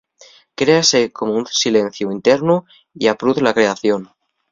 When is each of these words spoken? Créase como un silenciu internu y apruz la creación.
Créase 0.59 1.01
como 1.17 1.31
un 1.39 1.45
silenciu 1.63 2.07
internu 2.17 2.55
y 3.01 3.03
apruz 3.13 3.37
la 3.45 3.55
creación. 3.57 4.01